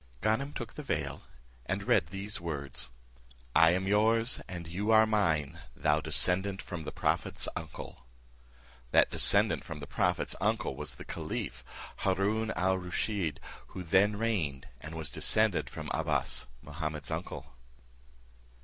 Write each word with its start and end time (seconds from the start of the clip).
Ganem 0.21 0.51
took 0.53 0.73
the 0.73 0.81
veil, 0.81 1.21
and 1.67 1.83
read 1.83 2.07
these 2.07 2.41
words, 2.41 2.89
"I 3.55 3.69
am 3.73 3.85
yours, 3.85 4.41
and 4.47 4.67
you 4.67 4.89
are 4.89 5.05
mine, 5.05 5.59
thou 5.75 6.01
descendant 6.01 6.59
from 6.59 6.85
the 6.85 6.91
prophet's 6.91 7.47
uncle." 7.55 8.07
That 8.89 9.11
descendant 9.11 9.63
from 9.63 9.79
the 9.79 9.85
prophet's 9.85 10.33
uncle 10.41 10.75
was 10.75 10.95
the 10.95 11.05
caliph 11.05 11.63
Haroon 11.97 12.49
al 12.55 12.79
Rusheed, 12.79 13.39
who 13.77 13.83
then 13.83 14.17
reigned, 14.17 14.67
and 14.79 14.95
was 14.95 15.07
descended 15.07 15.69
from 15.69 15.91
Abbas, 15.93 16.47
Mahummud's 16.63 17.11
uncle. 17.11 17.55